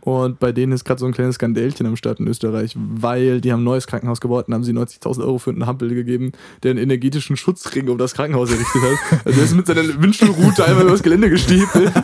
[0.06, 3.50] Und bei denen ist gerade so ein kleines Skandälchen am Start in Österreich, weil die
[3.52, 6.30] haben ein neues Krankenhaus gebaut und haben sie 90.000 Euro für einen Hampel gegeben,
[6.62, 9.26] der einen energetischen Schutzring um das Krankenhaus errichtet hat.
[9.26, 11.92] Also er ist mit seiner Windstuhlroute einmal übers Gelände gestiefelt.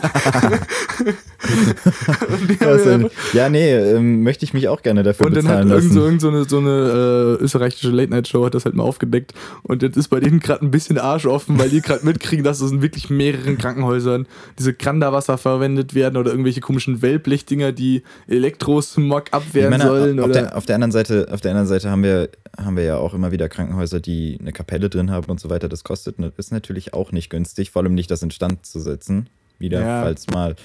[2.59, 5.83] einfach- Ja, nee, ähm, möchte ich mich auch gerne dafür und dann hat bezahlen irgend
[5.85, 5.93] lassen.
[5.93, 9.33] so, irgend so eine, so eine äh, österreichische Late-Night-Show hat das halt mal aufgedeckt.
[9.63, 12.61] Und jetzt ist bei denen gerade ein bisschen Arsch offen, weil die gerade mitkriegen, dass
[12.61, 14.27] es in wirklich mehreren Krankenhäusern
[14.59, 17.92] diese Granderwasser verwendet werden oder irgendwelche komischen Wellblechdinger, die
[18.27, 20.19] Elektrosmog abwehren meine, sollen.
[20.19, 22.83] auf, Oder der, auf der anderen Seite, auf der anderen Seite haben wir, haben wir
[22.83, 25.69] ja auch immer wieder Krankenhäuser, die eine Kapelle drin haben und so weiter.
[25.69, 29.29] Das kostet, ist natürlich auch nicht günstig, vor allem nicht das instand zu setzen.
[29.59, 30.01] Wieder, Ja.
[30.01, 30.55] falls mal.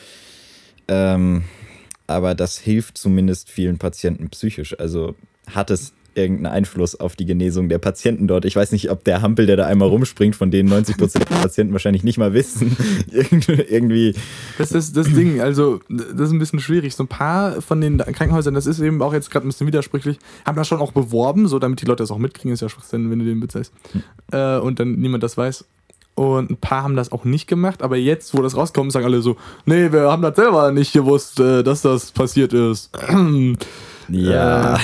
[0.88, 1.44] Ähm,
[2.06, 4.78] aber das hilft zumindest vielen Patienten psychisch.
[4.80, 5.14] Also
[5.54, 8.44] hat es irgendeinen Einfluss auf die Genesung der Patienten dort.
[8.44, 11.72] Ich weiß nicht, ob der Hampel, der da einmal rumspringt, von denen 90% der Patienten
[11.72, 12.76] wahrscheinlich nicht mal wissen,
[13.10, 14.14] irgendwie-
[14.58, 16.94] Das ist das Ding, also das ist ein bisschen schwierig.
[16.94, 20.18] So ein paar von den Krankenhäusern, das ist eben auch jetzt gerade ein bisschen widersprüchlich,
[20.44, 23.10] haben das schon auch beworben, so damit die Leute das auch mitkriegen, ist ja Schwachsinn,
[23.10, 23.72] wenn du den bezeihst.
[24.32, 25.64] Äh, und dann niemand das weiß.
[26.14, 29.22] Und ein paar haben das auch nicht gemacht, aber jetzt, wo das rauskommt, sagen alle
[29.22, 32.90] so, nee, wir haben das selber nicht gewusst, äh, dass das passiert ist.
[34.08, 34.78] ja.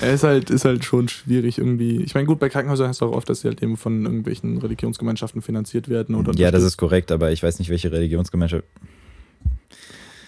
[0.00, 2.02] Er ist halt, ist halt schon schwierig irgendwie.
[2.02, 4.56] Ich meine, gut, bei Krankenhäusern hast du auch oft, dass sie halt eben von irgendwelchen
[4.58, 6.14] Religionsgemeinschaften finanziert werden.
[6.14, 8.64] Oder Ja, das ist korrekt, aber ich weiß nicht, welche Religionsgemeinschaft.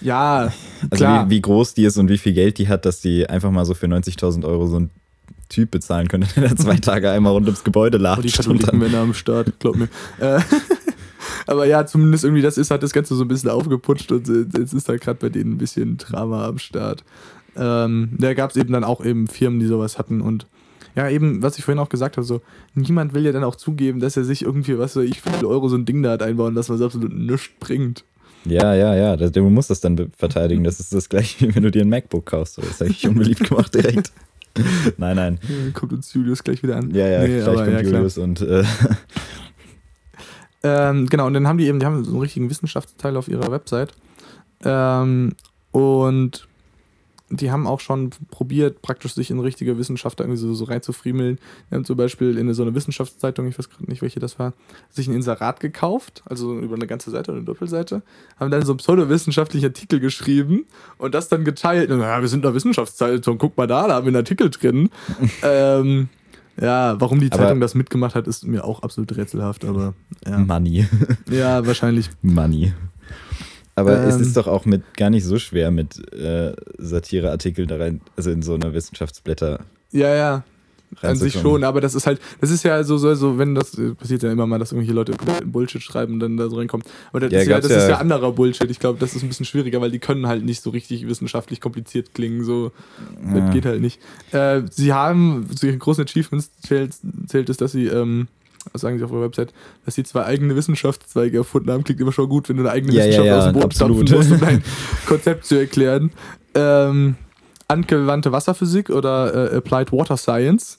[0.02, 0.52] Ja,
[0.90, 1.26] Also klar.
[1.26, 3.64] wie, wie groß die ist und wie viel Geld die hat, dass die einfach mal
[3.64, 4.90] so für 90.000 Euro so einen
[5.48, 8.80] Typ bezahlen können, der da zwei Tage einmal rund ums Gebäude Oh, die Katholiken dann,
[8.80, 9.88] werden am Start, glaub mir.
[10.20, 10.40] Äh,
[11.46, 14.44] aber ja, zumindest irgendwie, das ist hat das Ganze so ein bisschen aufgeputscht und äh,
[14.58, 17.02] jetzt ist da gerade bei denen ein bisschen Drama am Start.
[17.56, 20.46] Ähm, da gab es eben dann auch eben Firmen, die sowas hatten und
[20.96, 22.40] ja, eben, was ich vorhin auch gesagt habe, so,
[22.74, 25.68] niemand will ja dann auch zugeben, dass er sich irgendwie, was weiß ich, viele Euro
[25.68, 28.04] so ein Ding da hat einbauen lassen, was absolut nichts bringt.
[28.44, 30.62] ja, ja, ja, das, du musst das dann verteidigen.
[30.62, 32.58] Das ist das gleiche, wie wenn du dir ein MacBook kaufst.
[32.58, 34.12] Das habe ich unbeliebt gemacht direkt.
[34.98, 35.40] nein, nein.
[35.72, 36.94] Guckt uns Julius gleich wieder an.
[36.94, 37.92] Ja, ja, Nee, gleich aber kommt ja, klar.
[37.94, 38.62] Julius und äh,
[40.64, 43.50] Ähm, genau, und dann haben die eben, die haben so einen richtigen Wissenschaftsteil auf ihrer
[43.50, 43.92] Website.
[44.64, 45.34] Ähm,
[45.72, 46.48] und
[47.30, 51.38] die haben auch schon probiert, praktisch sich in richtige Wissenschaft irgendwie so, so reinzufriemeln.
[51.70, 54.52] Die haben zum Beispiel in so einer Wissenschaftszeitung, ich weiß gerade nicht, welche das war,
[54.90, 58.02] sich ein Inserat gekauft, also über eine ganze Seite oder eine Doppelseite,
[58.38, 60.66] haben dann so einen pseudowissenschaftlichen Artikel geschrieben
[60.98, 61.90] und das dann geteilt.
[61.90, 64.90] Und, ja, wir sind eine Wissenschaftszeitung, guck mal da, da haben wir einen Artikel drin.
[65.42, 66.08] ähm,
[66.60, 69.94] ja, warum die Aber- Zeitung das mitgemacht hat, ist mir auch absolut rätselhaft, aber
[70.26, 70.38] ja.
[70.38, 70.86] Money.
[71.30, 72.10] Ja, wahrscheinlich.
[72.22, 72.74] Money.
[73.76, 74.22] Aber es Ähm.
[74.22, 78.42] ist doch auch mit gar nicht so schwer mit äh, Satireartikeln da rein, also in
[78.42, 79.60] so eine Wissenschaftsblätter
[79.92, 80.44] Ja, ja.
[81.02, 83.76] An sich schon, aber das ist halt, das ist ja so, so, so wenn das
[83.76, 85.12] äh, passiert ja immer mal, dass irgendwelche Leute
[85.44, 86.84] Bullshit schreiben und dann da so reinkommt.
[87.10, 88.70] Aber das, Ja, ist, ja, das ist ja- ja anderer Bullshit.
[88.70, 91.60] Ich glaube, das ist ein bisschen schwieriger, weil die können halt nicht so richtig wissenschaftlich
[91.60, 92.44] kompliziert klingen.
[92.44, 92.70] So,
[93.26, 93.40] Ja.
[93.40, 93.98] das geht halt nicht.
[94.30, 96.94] Äh, sie haben, zu ihren großen Achievements zählt,
[97.26, 98.28] zählt es, dass sie, ähm,
[98.72, 99.52] was sagen sie auf ihrer Website,
[99.84, 101.84] dass sie zwei eigene Wissenschaftszweige erfunden haben.
[101.84, 103.64] Klingt immer schon gut, wenn du eine eigene Ja, ja, Wissenschaft ja, aus dem Boden
[103.64, 104.08] absolut.
[104.08, 104.64] stampfen musst, um dein
[105.06, 106.12] Konzept zu erklären.
[106.54, 107.16] Ähm,
[107.68, 110.78] angewandte Wasserphysik oder äh, Applied Water Science.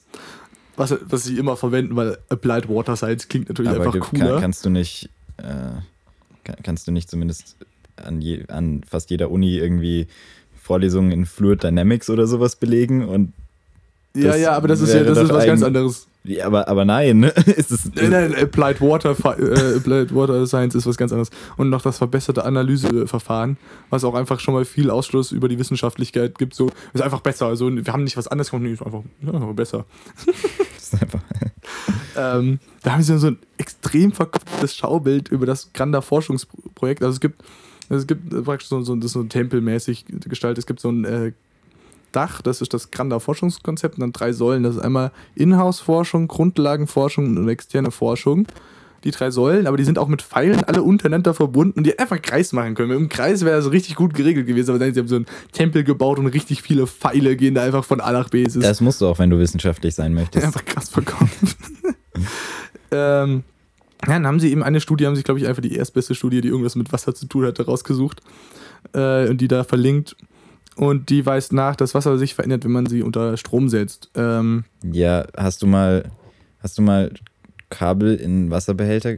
[0.76, 4.32] Was, was sie immer verwenden, weil Applied Water Science klingt natürlich Aber einfach cooler.
[4.32, 5.44] kann, kannst du nicht, äh,
[6.44, 7.56] kann, kannst du nicht zumindest
[7.96, 10.06] an, je, an fast jeder Uni irgendwie
[10.60, 13.32] Vorlesungen in Fluid Dynamics oder sowas belegen und
[14.14, 16.08] ja, das ja, aber das ist ja das ist was ganz anderes.
[16.26, 17.28] Ja, aber, aber nein, ne?
[17.46, 21.30] ist es, Nein, nein, Applied Water, äh, Applied Water Science ist was ganz anderes.
[21.56, 23.56] Und noch das verbesserte Analyseverfahren,
[23.90, 26.54] was auch einfach schon mal viel Ausschluss über die Wissenschaftlichkeit gibt.
[26.54, 27.46] So, ist einfach besser.
[27.46, 29.84] Also, wir haben nicht was anderes gemacht, nee, ist einfach ja, besser.
[30.76, 31.20] ist einfach,
[32.16, 37.02] Ähm, da haben sie so ein extrem verkopftes Schaubild über das Granda Forschungsprojekt.
[37.02, 37.42] Also es gibt,
[37.88, 40.58] es gibt äh, praktisch so, so, das so tempelmäßig gestaltet.
[40.58, 41.32] Es gibt so ein äh,
[42.16, 44.62] Dach, das ist das Granda Forschungskonzept, und dann drei Säulen.
[44.62, 48.46] Das ist einmal Inhouse-Forschung, Grundlagenforschung und externe Forschung.
[49.04, 52.20] Die drei Säulen, aber die sind auch mit Pfeilen alle untereinander verbunden und die einfach
[52.20, 52.90] Kreis machen können.
[52.92, 55.84] Im Kreis wäre das richtig gut geregelt gewesen, aber dann sie haben so einen Tempel
[55.84, 58.44] gebaut und richtig viele Pfeile gehen da einfach von A nach B.
[58.44, 60.44] Das musst du auch, wenn du wissenschaftlich sein möchtest.
[60.46, 61.30] einfach krass verkauft.
[62.90, 63.44] ähm,
[64.04, 66.40] ja, dann haben sie eben eine Studie, haben sie, glaube ich, einfach die erstbeste Studie,
[66.40, 68.22] die irgendwas mit Wasser zu tun hatte, rausgesucht
[68.92, 70.16] äh, und die da verlinkt.
[70.76, 74.10] Und die weist nach, dass Wasser sich verändert, wenn man sie unter Strom setzt.
[74.14, 76.10] Ähm, Ja, hast du mal,
[76.62, 77.12] hast du mal
[77.70, 79.16] Kabel in Wasserbehälter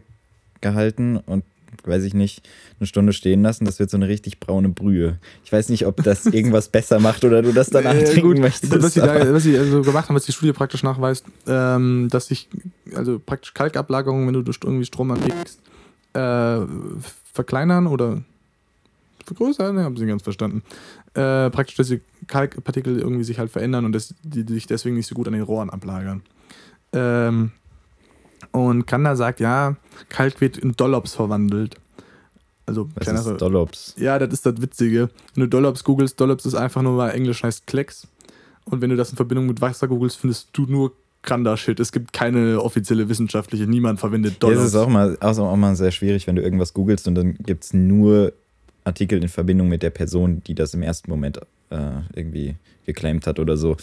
[0.60, 1.44] gehalten und
[1.84, 2.46] weiß ich nicht,
[2.78, 5.18] eine Stunde stehen lassen, das wird so eine richtig braune Brühe.
[5.44, 8.38] Ich weiß nicht, ob das irgendwas besser macht oder du das danach Äh, trinken gut,
[8.38, 8.82] möchtest.
[8.82, 12.26] Was sie, da, was sie also gemacht haben, was die Studie praktisch nachweist, ähm, dass
[12.28, 12.48] sich
[12.94, 15.60] also praktisch Kalkablagerungen, wenn du durch irgendwie Strom anlegst,
[16.14, 16.66] äh,
[17.32, 18.22] verkleinern oder
[19.24, 20.62] vergrößern, ne, haben sie ganz verstanden.
[21.18, 24.96] Äh, praktisch, dass die Kalkpartikel irgendwie sich halt verändern und dass die, die sich deswegen
[24.96, 26.22] nicht so gut an den Rohren ablagern.
[26.92, 27.50] Ähm,
[28.52, 29.76] und Kanda sagt, ja,
[30.08, 31.76] Kalk wird in Dollops verwandelt.
[32.66, 33.94] Also Was kleinere, ist Dollops?
[33.98, 35.08] ja, das ist das Witzige.
[35.34, 38.06] Wenn du Dollops googelst, Dollops ist einfach nur mal Englisch heißt Klecks.
[38.64, 41.80] Und wenn du das in Verbindung mit Wasser googelst, findest du nur Granda-Shit.
[41.80, 44.60] Es gibt keine offizielle wissenschaftliche, niemand verwendet Ja, Dollops.
[44.60, 47.64] es ist auch mal, auch mal sehr schwierig, wenn du irgendwas googelst und dann gibt
[47.64, 48.32] es nur
[48.88, 51.38] Artikel in Verbindung mit der Person, die das im ersten Moment
[51.70, 51.76] äh,
[52.14, 53.76] irgendwie geclaimt hat oder so.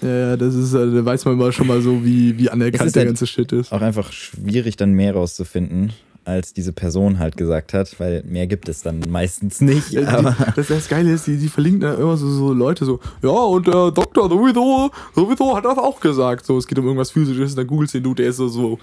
[0.00, 3.00] ja, das ist, äh, da weiß man mal schon mal so, wie, wie anerkannt der
[3.00, 3.72] halt ganze Shit ist.
[3.72, 5.92] Auch einfach schwierig, dann mehr rauszufinden,
[6.24, 9.90] als diese Person halt gesagt hat, weil mehr gibt es dann meistens nicht.
[9.90, 12.84] Ja, Aber die, das, das Geile ist, die, die verlinken da immer so, so Leute
[12.84, 16.46] so, ja, und der Doktor sowieso, sowieso hat das auch gesagt.
[16.46, 18.78] So, es geht um irgendwas Physisches, dann googelst du den Dude, der ist so, so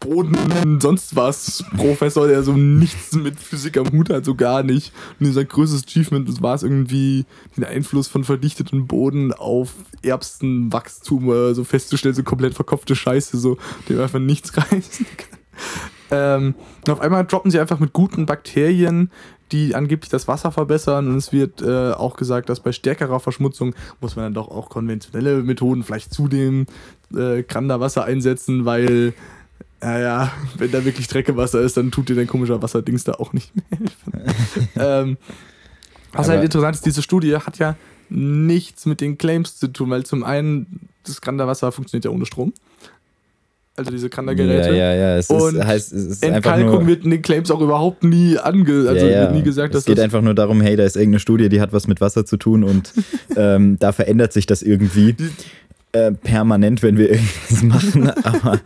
[0.00, 4.92] Boden, sonst was, Professor, der so nichts mit Physik am Hut hat, so gar nicht.
[5.20, 7.24] Und sein größtes Achievement das war es irgendwie,
[7.56, 13.56] den Einfluss von verdichteten Boden auf Erbsenwachstum äh, so festzustellen, so komplett verkopfte Scheiße, so,
[13.88, 15.38] dem einfach nichts reißen kann.
[16.10, 16.54] Ähm,
[16.86, 19.10] und auf einmal droppen sie einfach mit guten Bakterien,
[19.52, 21.08] die angeblich das Wasser verbessern.
[21.08, 24.68] Und es wird äh, auch gesagt, dass bei stärkerer Verschmutzung muss man dann doch auch
[24.68, 26.66] konventionelle Methoden vielleicht zu dem
[27.14, 29.14] äh, Granda-Wasser einsetzen, weil,
[29.80, 33.52] naja, wenn da wirklich Dreckewasser ist, dann tut dir dein komischer Wasserdings da auch nicht
[33.54, 34.68] mehr helfen.
[34.76, 35.16] ähm,
[36.12, 37.76] was halt interessant ist, diese Studie hat ja
[38.08, 42.52] nichts mit den Claims zu tun, weil zum einen das Granda-Wasser funktioniert ja ohne Strom.
[43.76, 44.74] Also diese ja, Granda-Geräte.
[44.74, 46.86] ja, ja, es Und ist, heißt, es ist einfach Entkalkung nur.
[46.86, 49.20] wird in den Claims auch überhaupt nie ange, also ja, ja.
[49.22, 51.50] wird nie gesagt, dass es geht das einfach nur darum, hey, da ist irgendeine Studie,
[51.50, 52.94] die hat was mit Wasser zu tun und
[53.36, 55.14] ähm, da verändert sich das irgendwie
[55.96, 58.10] äh, permanent, wenn wir irgendwas machen.
[58.24, 58.60] Aber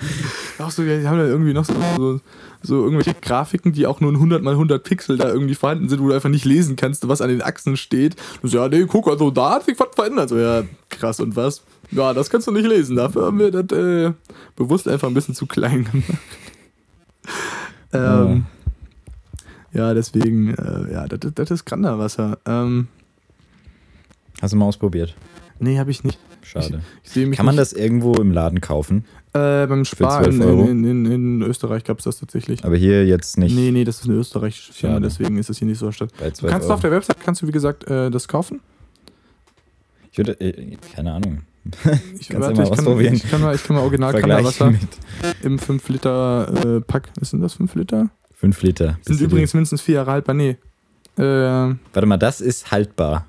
[0.58, 2.20] auch so, die haben da irgendwie noch so, so,
[2.62, 6.02] so irgendwelche Grafiken, die auch nur in 100 mal 100 Pixel da irgendwie vorhanden sind,
[6.02, 8.16] wo du einfach nicht lesen kannst, was an den Achsen steht.
[8.42, 10.28] Du so, ja, nee, guck, also da hat sich was verändert.
[10.28, 11.62] So, ja, krass, und was?
[11.90, 12.96] Ja, das kannst du nicht lesen.
[12.96, 14.12] Dafür haben wir das äh,
[14.56, 16.18] bewusst einfach ein bisschen zu klein gemacht.
[17.92, 18.46] ähm,
[19.72, 22.38] ja, deswegen, äh, ja, das, das ist Granderwasser.
[22.44, 22.88] Ähm,
[24.42, 25.14] hast du mal ausprobiert?
[25.60, 26.18] nee, habe ich nicht.
[26.50, 26.80] Schade.
[27.04, 29.04] Ich mich Kann man das irgendwo im Laden kaufen?
[29.32, 30.64] Äh, beim Spar in, 12 Euro?
[30.68, 32.64] in, in, in Österreich gab es das tatsächlich.
[32.64, 35.06] Aber hier jetzt nicht Nee, nee, das ist eine österreichische Firma, Schade.
[35.06, 36.10] deswegen ist das hier nicht so statt.
[36.18, 36.74] bei Du 12 kannst Euro.
[36.74, 38.60] auf der Website, kannst du wie gesagt äh, das kaufen.
[40.10, 41.42] Ich würde, äh, keine Ahnung.
[42.18, 44.74] Ich, warte, ich, kann, ich kann mal, ich kann mal original Wasser
[45.42, 47.10] im 5 Liter äh, Pack.
[47.20, 48.10] Was sind das 5 Liter?
[48.34, 48.98] 5 Liter.
[49.02, 50.34] Sind übrigens mindestens 4 Jahre haltbar.
[50.34, 50.56] Nee.
[51.16, 53.26] Äh, Warte mal, das ist haltbar.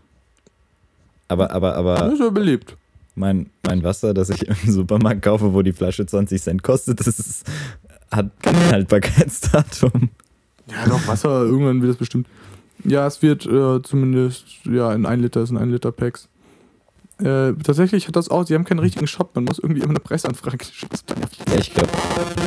[1.28, 2.76] Aber, aber, das aber ist ja beliebt.
[3.16, 7.20] Mein, mein Wasser, das ich im Supermarkt kaufe, wo die Flasche 20 Cent kostet, das
[7.20, 7.46] ist,
[8.10, 10.10] hat kein Haltbarkeitsdatum.
[10.68, 12.28] Ja, doch, Wasser, irgendwann wird das bestimmt.
[12.84, 16.30] Ja, es wird äh, zumindest, ja, in 1 Liter, es sind 1 Liter Packs.
[17.20, 20.00] Äh, tatsächlich hat das auch, sie haben keinen richtigen Shop, man muss irgendwie immer eine
[20.00, 21.22] Preisanfrage stellen.
[21.50, 21.92] Ja, ich glaube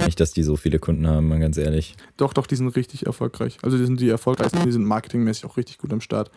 [0.04, 1.94] nicht, dass die so viele Kunden haben, mal ganz ehrlich.
[2.16, 3.58] Doch, doch, die sind richtig erfolgreich.
[3.62, 6.32] Also die sind die erfolgreichsten, die sind marketingmäßig auch richtig gut am Start.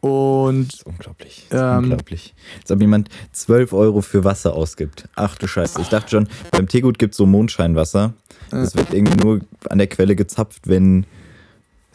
[0.00, 1.46] Und Das ist unglaublich.
[1.50, 1.78] Das ist Ähm.
[1.84, 2.34] unglaublich.
[2.62, 5.08] Als ob jemand 12 Euro für Wasser ausgibt.
[5.16, 5.80] Ach du Scheiße.
[5.80, 8.12] Ich dachte schon, beim Teegut gibt es so Mondscheinwasser.
[8.50, 11.04] Das wird irgendwie nur an der Quelle gezapft, wenn.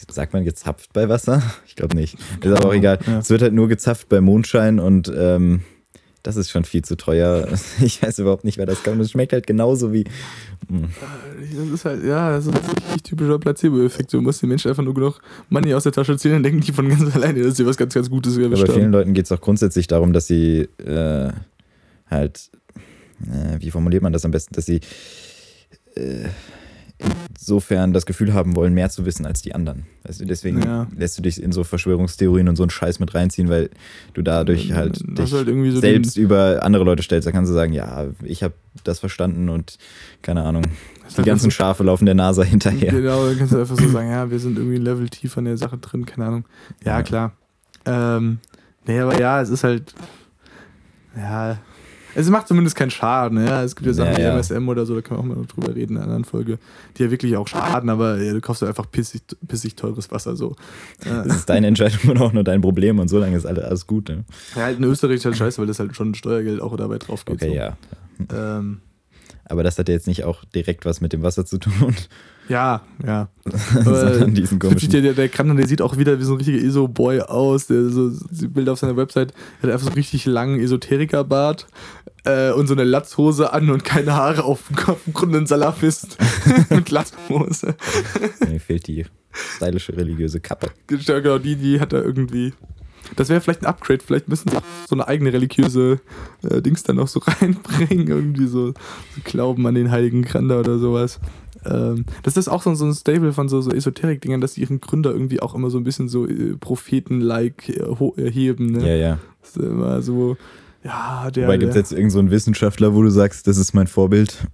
[0.10, 1.42] Sagt man gezapft bei Wasser?
[1.66, 2.18] Ich glaube nicht.
[2.42, 3.00] Ist aber auch egal.
[3.08, 3.20] Ja.
[3.20, 5.64] Es wird halt nur gezapft bei Mondschein und ähm,
[6.24, 7.48] das ist schon viel zu teuer.
[7.84, 9.00] Ich weiß überhaupt nicht, wer das kann.
[9.00, 10.06] Es schmeckt halt genauso wie.
[10.70, 14.14] das ist halt, ja, das ist ein richtig typischer Placebo-Effekt.
[14.14, 16.72] Du musst den Menschen einfach nur genug Money aus der Tasche ziehen, dann denken die
[16.72, 18.92] von ganz alleine, dass sie was ganz, ganz Gutes Aber bei erwischt vielen.
[18.92, 21.32] Leuten geht es auch grundsätzlich darum, dass sie äh,
[22.10, 22.50] halt,
[23.26, 24.80] äh, wie formuliert man das am besten, dass sie
[25.96, 26.30] äh,
[27.38, 29.86] insofern das Gefühl haben wollen, mehr zu wissen als die anderen.
[30.04, 30.88] Also deswegen Ja.
[30.96, 33.70] lässt du dich in so Verschwörungstheorien und so einen Scheiß mit reinziehen, weil
[34.14, 37.28] du dadurch halt das dich halt so selbst über andere Leute stellst.
[37.28, 38.54] Da kannst du sagen, ja, ich habe
[38.84, 39.78] das verstanden und
[40.22, 40.64] keine Ahnung,
[41.04, 42.92] Das die halt ganzen so- Schafe laufen der NASA hinterher.
[42.92, 45.46] Genau, dann kannst du einfach so sagen, ja, wir sind irgendwie ein Level tiefer in
[45.46, 46.46] der Sache drin, keine Ahnung.
[46.86, 47.04] Ja, Ja.
[47.04, 47.34] klar.
[47.86, 48.40] Ähm,
[48.88, 49.94] nee, aber ja, es ist halt,
[51.18, 51.58] ja,
[52.16, 53.46] es macht zumindest keinen Schaden.
[53.46, 54.38] Ja, es gibt ja Sachen Ja, wie ja.
[54.38, 56.60] MSM oder so, da können wir auch mal drüber reden in einer anderen Folge,
[56.98, 60.36] die ja wirklich auch schaden, aber ja, du kaufst halt einfach pissig, pissig teures Wasser
[60.36, 60.56] so.
[61.04, 64.10] Das ist deine Entscheidung und auch nur dein Problem und solange ist alles, alles gut.
[64.10, 64.26] Ne?
[64.56, 67.26] ja, halt in Österreich ist halt scheiße, weil das halt schon Steuergeld auch dabei drauf
[67.26, 67.36] geht.
[67.36, 67.56] Okay, so.
[67.56, 67.78] ja.
[68.58, 68.82] Ähm,
[69.46, 71.96] Aber das hat ja jetzt nicht auch direkt was mit dem Wasser zu tun.
[72.50, 73.30] Ja, ja.
[73.84, 74.90] sondern diesen der, komischen.
[74.92, 77.68] der, der Kranner, der sieht auch wieder wie so ein richtiger ESO-Boy aus.
[77.68, 81.68] Der so, die Bilder auf seiner Website der hat einfach so einen richtig langen Esoterikerbart
[82.26, 85.02] äh, und so eine Latzhose an und keine Haare auf dem Kopf.
[85.08, 86.18] Im Grunde ein Salafist
[86.70, 87.76] mit Latzhose.
[88.48, 90.72] Mir fehlt die stylische religiöse Kappe.
[90.90, 92.54] Ja, genau, die, die hat er irgendwie.
[93.16, 94.02] Das wäre vielleicht ein Upgrade.
[94.04, 96.00] Vielleicht müssen sie auch so eine eigene religiöse
[96.50, 98.08] äh, Dings dann noch so reinbringen.
[98.08, 101.20] Irgendwie so, so Glauben an den heiligen Krander oder sowas.
[101.66, 104.82] Ähm, das ist auch so, so ein Stable von so, so Esoterik-Dingern, dass die ihren
[104.82, 108.68] Gründer irgendwie auch immer so ein bisschen so äh, Propheten-like äh, ho- erheben.
[108.72, 108.88] Ne?
[108.88, 109.20] Ja, ja.
[109.42, 110.38] Das ist immer so,
[110.84, 111.48] ja, der.
[111.48, 114.48] Wobei gibt es jetzt irgendeinen so einen Wissenschaftler, wo du sagst, das ist mein Vorbild?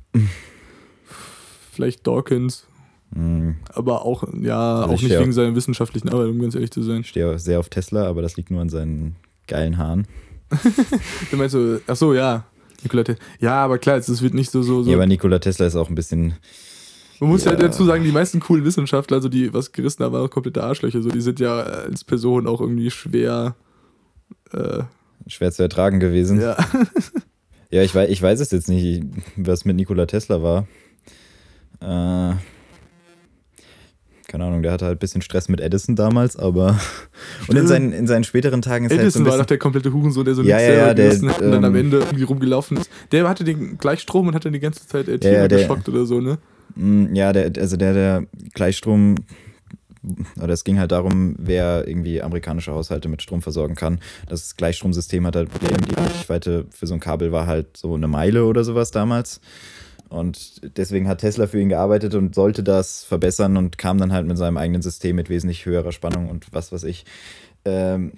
[1.72, 2.66] vielleicht Dawkins,
[3.16, 6.70] Hm, aber auch, ja, Also auch ich nicht wegen seiner wissenschaftlichen Arbeit, um ganz ehrlich
[6.70, 7.02] zu sein.
[7.02, 9.16] Ich stehe sehr auf Tesla, aber das liegt nur an seinen
[9.48, 10.06] geilen Haaren.
[11.32, 12.44] Du meinst so, ach so, ja.
[12.84, 13.24] Nikola Tesla.
[13.40, 15.90] Ja, aber klar, es wird nicht so, so, so Ja, aber Nikola Tesla ist auch
[15.90, 16.34] ein bisschen.
[17.20, 17.52] Man muss ja.
[17.52, 17.58] Ja.
[17.58, 21.02] dazu sagen, die meisten coolen Wissenschaftler, also die was gerissen haben, waren auch komplette Arschlöcher.
[21.02, 23.56] So, die sind ja als Person auch irgendwie schwer.
[24.52, 24.84] Äh,
[25.28, 26.40] Schwer zu ertragen gewesen.
[26.42, 26.58] ja.
[27.72, 29.04] Ja, ich weiß, ich weiß es jetzt nicht,
[29.36, 30.66] was mit Nikola Tesla war.
[31.82, 32.34] Äh,
[34.28, 36.80] keine Ahnung, der hatte halt ein bisschen Stress mit Edison damals, aber.
[37.48, 39.48] Und in seinen, in seinen späteren Tagen ist Edison halt so war ein doch bisschen.
[39.48, 41.86] der komplette Hurensohn, der so Ja, ja, ja, der, gerissen hat und dann am ähm,
[41.86, 42.90] Ende irgendwie rumgelaufen ist.
[43.12, 45.88] Der hatte den Gleichstrom und hat dann die ganze Zeit äh, Ja, ja, der- geschockt
[45.90, 46.38] oder so, ne?
[46.76, 49.16] Mm, Ja, der, also der, der Gleichstrom,
[50.42, 54.00] oder es ging halt darum, wer irgendwie amerikanische Haushalte mit Strom versorgen kann.
[54.28, 55.78] Das Gleichstromsystem hat halt Probleme.
[55.82, 59.42] Die Reichweite für so ein Kabel war halt so eine Meile oder sowas damals.
[60.08, 64.26] Und deswegen hat Tesla für ihn gearbeitet und sollte das verbessern und kam dann halt
[64.26, 67.06] mit seinem eigenen System mit wesentlich höherer Spannung und was weiß ich.
[67.66, 68.14] Ähm,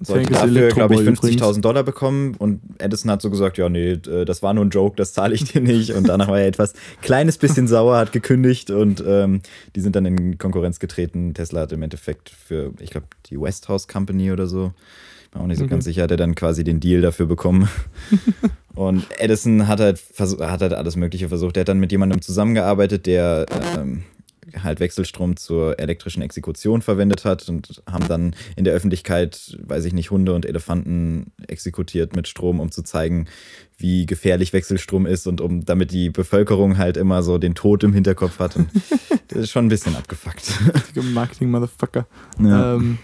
[0.00, 3.92] sollte dafür, glaube ich, Elektroboy 50.000 Dollar bekommen und Edison hat so gesagt, ja, nee,
[3.92, 5.92] äh, das war nur ein Joke, das zahle ich dir nicht.
[5.92, 9.42] Und danach war er etwas kleines bisschen sauer, hat gekündigt und ähm,
[9.76, 11.34] die sind dann in Konkurrenz getreten.
[11.34, 14.72] Tesla hat im Endeffekt für, ich glaube, die Westhouse Company oder so,
[15.32, 15.70] bin auch nicht so Mhm.
[15.70, 17.68] ganz sicher, hat er dann quasi den Deal dafür bekommen.
[18.74, 21.56] und Edison hat halt, hat halt alles Mögliche versucht.
[21.56, 24.02] Er hat dann mit jemandem zusammengearbeitet, der ähm,
[24.62, 29.92] halt Wechselstrom zur elektrischen Exekution verwendet hat und haben dann in der Öffentlichkeit, weiß ich
[29.92, 33.26] nicht, Hunde und Elefanten exekutiert mit Strom, um zu zeigen,
[33.78, 37.92] wie gefährlich Wechselstrom ist und um damit die Bevölkerung halt immer so den Tod im
[37.92, 38.56] Hinterkopf hat.
[38.56, 38.68] Und
[39.28, 40.52] das ist schon ein bisschen abgefuckt.
[41.14, 42.06] Marketing-Motherfucker.
[42.38, 42.74] Ja.
[42.76, 42.98] Ähm,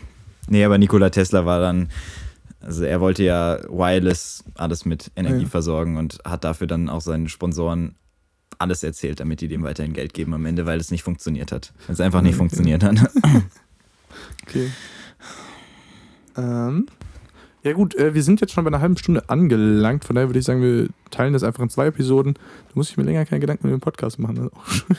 [0.48, 1.88] Nee, aber Nikola Tesla war dann,
[2.60, 5.48] also er wollte ja wireless alles mit Energie Ja.
[5.48, 7.96] versorgen und hat dafür dann auch seinen Sponsoren
[8.58, 11.72] alles erzählt, damit die dem weiterhin Geld geben am Ende, weil es nicht funktioniert hat.
[11.86, 12.38] Weil es einfach nicht Okay.
[12.38, 12.96] funktioniert hat.
[14.46, 14.70] okay.
[16.36, 16.86] Ähm,
[17.62, 20.38] ja gut, äh, wir sind jetzt schon bei einer halben Stunde angelangt, von daher würde
[20.38, 22.34] ich sagen, wir teilen das einfach in zwei Episoden.
[22.34, 24.50] Da muss ich mir länger keine Gedanken über den Podcast machen.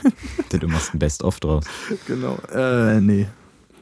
[0.49, 1.65] du machst ein Best-of draus.
[2.07, 2.37] Genau.
[2.53, 3.27] Äh, nee.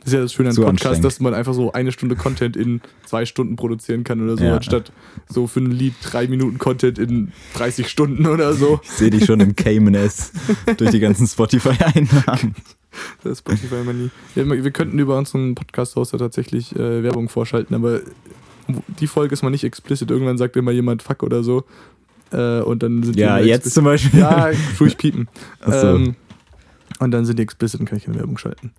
[0.05, 2.55] Das ist ja das Schöne an Zu Podcast, dass man einfach so eine Stunde Content
[2.55, 4.55] in zwei Stunden produzieren kann oder so, Ja.
[4.57, 4.91] anstatt
[5.27, 8.79] so für ein Lied drei Minuten Content in 30 Stunden oder so.
[8.83, 10.31] Ich sehe dich schon im Cayman S
[10.77, 12.55] durch die ganzen Spotify-Einnahmen.
[13.25, 14.09] Das Spotify Money.
[14.35, 17.99] Ja, wir könnten über unseren Podcast-Hoster tatsächlich äh, Werbung vorschalten, aber
[18.99, 20.09] die Folge ist mal nicht explicit.
[20.11, 21.65] Irgendwann sagt immer jemand Fuck oder so.
[22.31, 24.21] Äh, und dann sind die Ja, jetzt zum Beispiel.
[24.21, 25.27] Ja, ruhig piepen.
[25.65, 25.73] So.
[25.73, 26.15] Ähm,
[26.99, 28.71] und dann sind die explicit und kann ich keine Werbung schalten.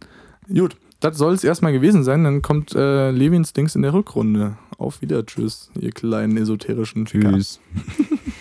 [0.49, 2.25] Gut, das soll es erstmal gewesen sein.
[2.25, 4.57] Dann kommt äh, Levins Dings in der Rückrunde.
[4.79, 5.25] Auf wieder.
[5.25, 7.07] Tschüss, ihr kleinen esoterischen.
[7.07, 7.61] Tschüss.